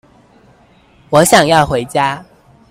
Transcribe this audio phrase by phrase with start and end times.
[1.11, 2.25] 我想要回家